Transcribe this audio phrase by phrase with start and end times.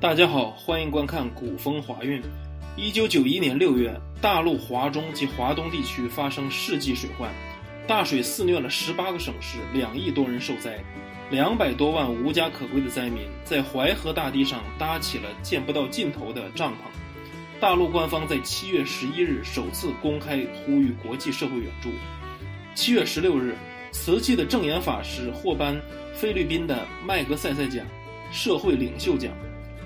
[0.00, 2.20] 大家好，欢迎观看《古风华韵》。
[2.76, 7.30] 一九九一年六月，大陆华中及华东地区发生世纪水患，
[7.86, 10.82] 大水肆虐了十八个省市，两亿多人受灾，
[11.30, 16.76] 两百多万无家可归的灾民在淮河大堤上搭起了见不到尽头的帐篷。
[17.60, 21.90] 大陆官方在七月十一日首次公开呼吁国际社会援助。
[22.74, 23.54] 七月十六日，
[23.92, 25.80] 慈济的正言法师获颁
[26.12, 27.86] 菲律宾的麦格塞塞奖
[28.32, 29.32] 社会领袖奖。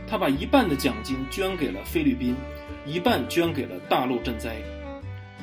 [0.09, 2.37] 他把一半的奖金捐给了菲律宾，
[2.85, 4.57] 一半捐给了大陆赈灾。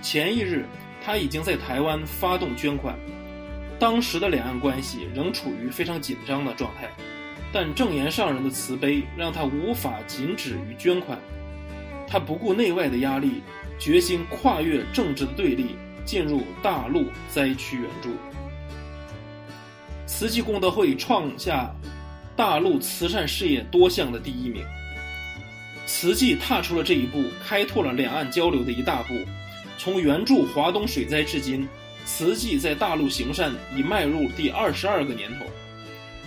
[0.01, 0.65] 前一日，
[1.03, 2.97] 他已经在台湾发动捐款。
[3.79, 6.89] 当时的两岸关系仍处于非常紧张的状态，
[7.51, 11.19] 但正言上人的慈悲让他无法仅止于捐款。
[12.07, 13.41] 他不顾内外的压力，
[13.77, 18.11] 决心跨越政治的对立，进入大陆灾区援助。
[20.05, 21.69] 慈济功德会创下。
[22.35, 24.65] 大陆慈善事业多项的第一名，
[25.85, 29.13] 慈济踏出了这一步，开拓了两岸交流的一大步。
[29.77, 31.67] 从援助华东水灾至今，
[32.05, 35.45] 慈济在大陆行善已迈入第二十二个年头。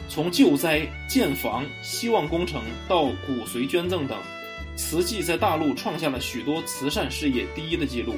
[0.09, 4.17] 从救灾、建房、希望工程到骨髓捐赠等，
[4.77, 8.15] 慈济在大陆创下了许多慈善事业第一的记录，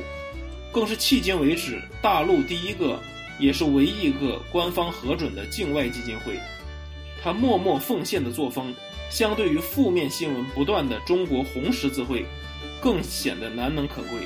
[0.70, 3.00] 更是迄今为止大陆第一个，
[3.38, 6.38] 也是唯一一个官方核准的境外基金会。
[7.22, 8.74] 他默默奉献的作风，
[9.10, 12.24] 相对于负面新闻不断的中国红十字会，
[12.80, 14.20] 更显得难能可贵。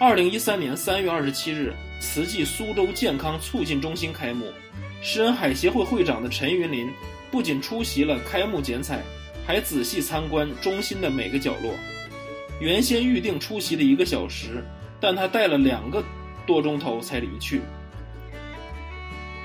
[0.00, 4.46] 二零一三年三月二十七日，慈济苏州健康促进中心开幕，
[5.00, 6.90] 施恩海协会会长的陈云林
[7.30, 9.02] 不仅出席了开幕剪彩，
[9.46, 11.72] 还仔细参观中心的每个角落。
[12.60, 14.64] 原先预定出席的一个小时，
[15.00, 16.02] 但他带了两个
[16.46, 17.60] 多钟头才离去。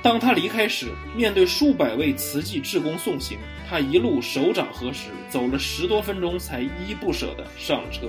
[0.02, 3.38] 当他离开时，面对数百位慈济志工送行，
[3.69, 8.08] 他一路手掌合十，走了十多分钟才依依不舍地上了车。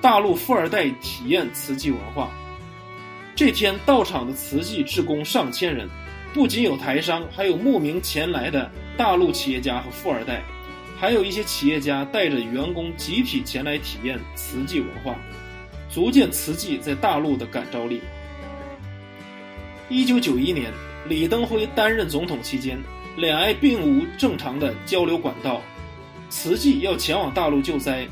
[0.00, 2.30] 大陆富二代体验慈济文化，
[3.36, 5.88] 这天到场的慈济志工上千人，
[6.34, 10.42] 不仅有台商，还有慕名前来的大陆企业家和富二代，
[10.98, 15.14] 还有一些企业家带着员工集体前来体验慈济文化，
[15.88, 18.00] 足见慈济在大陆的感召力。
[19.90, 20.72] 一九九一年，
[21.08, 22.80] 李登辉担任总统期间，
[23.16, 25.60] 两岸并无正常的交流管道。
[26.28, 28.06] 慈济要前往大陆救灾，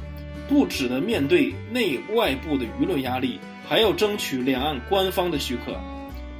[0.48, 5.80] 不只得面对内外部的舆论压力，还要争取两岸官方的许可。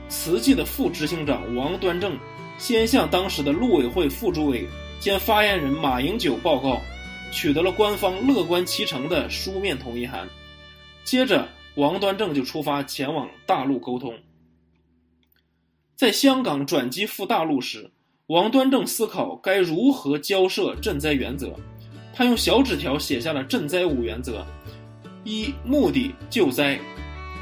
[0.08, 2.18] 慈济的副执行长王端正
[2.58, 4.66] 先向当时的陆委会副主委
[4.98, 6.80] 兼发言人马英九报告，
[7.30, 10.28] 取得了官方乐观其成的书面同意函。
[11.04, 14.12] 接着，王端正就出发前往大陆沟通。
[15.98, 17.90] 在香港转机赴大陆时，
[18.28, 21.52] 王端正思考该如何交涉赈灾原则。
[22.14, 24.46] 他用小纸条写下了赈灾五原则：
[25.24, 26.78] 一、目的救灾；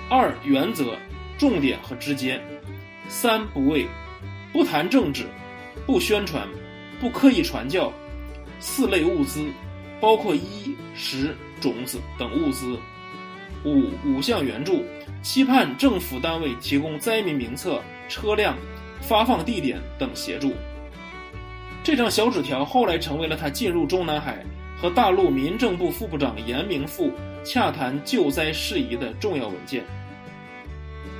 [0.08, 0.96] 二、原则
[1.36, 2.38] 重点和直接；
[3.08, 3.86] 三、不畏，
[4.54, 5.26] 不谈政治，
[5.84, 6.48] 不宣传，
[6.98, 7.92] 不刻意传教；
[8.58, 9.44] 四类物资，
[10.00, 12.78] 包括衣食种子等物资；
[13.66, 14.82] 五五项援助，
[15.22, 17.82] 期盼政府单位提供灾民名册。
[18.08, 18.56] 车辆、
[19.00, 20.52] 发放地点等协助。
[21.82, 24.44] 这张小纸条后来成为了他进入中南海
[24.76, 27.12] 和大陆民政部副部长严明富
[27.44, 29.84] 洽谈救灾事宜的重要文件。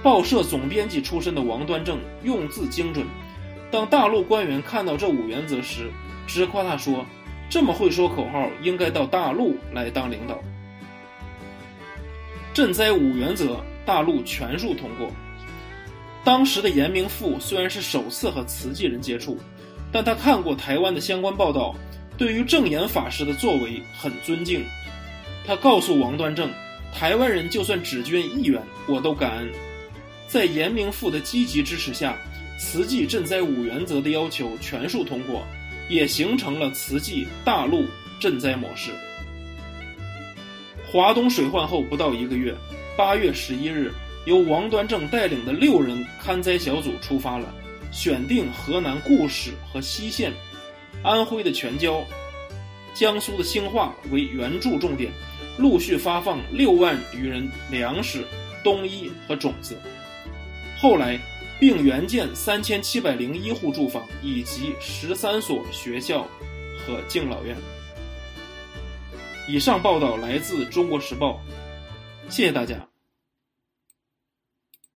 [0.03, 3.07] 报社总编辑出身的王端正用字精准，
[3.71, 5.91] 当大陆官员看到这五原则时，
[6.27, 7.05] 直夸他说
[7.51, 10.39] ：“这么会说口号，应该到大陆来当领导。”
[12.55, 15.11] 赈灾五原则，大陆全数通过。
[16.27, 19.39] 当时的严明富虽然是首次和慈济人接触，
[19.93, 21.73] 但他看过台湾的相关报道，
[22.19, 24.65] 对于正言法师的作为很尊敬。
[25.47, 26.51] 他告诉王端正，
[26.93, 29.53] 台湾人就算只捐一元，我都感恩。
[30.27, 32.19] 在严明富的积极支持下，
[32.59, 35.47] 慈济赈灾五原则的要求全数通过，
[35.89, 37.85] 也形成了慈济大陆
[38.21, 38.91] 赈灾模式。
[40.91, 42.53] 华东水患后不到一个月，
[42.97, 43.93] 八月十一日。
[44.27, 47.55] 由王端正带领的六人勘灾小组出发了，
[47.93, 50.33] 选定河南固始和西县、
[51.03, 52.05] 安徽的全椒、
[52.93, 55.13] 江苏的兴化为援助重点，
[55.57, 58.25] 陆续发放六万余人粮食、
[58.65, 59.81] 冬衣和种子。
[60.79, 61.19] 后来，
[61.61, 66.27] 并援建三千七百零一户住房以及十三所学校
[66.85, 67.57] 和敬老院。
[69.49, 71.41] 以上报道来自《中国时报》，
[72.31, 72.96] 谢谢大家。